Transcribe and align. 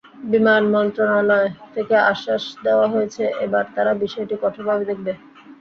বিমান 0.31 0.63
মন্ত্রণালয় 0.73 1.45
থেকে 1.75 1.95
আশ্বাস 2.11 2.43
দেওয়া 2.65 2.87
হয়েছে, 2.87 3.23
এবার 3.45 3.65
তারা 3.75 3.91
বিষয়টি 4.03 4.35
কঠোরভাবে 4.43 4.83
দেখবে। 4.89 5.11